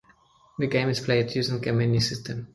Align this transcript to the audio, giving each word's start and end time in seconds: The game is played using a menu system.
The 0.57 0.65
game 0.65 0.89
is 0.89 0.99
played 0.99 1.35
using 1.35 1.67
a 1.67 1.71
menu 1.73 1.99
system. 1.99 2.47